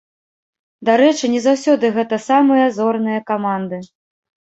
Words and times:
Дарэчы, 0.89 1.29
не 1.35 1.43
заўсёды 1.47 1.93
гэта 2.01 2.21
самыя 2.29 2.65
зорныя 2.81 3.19
каманды. 3.33 3.77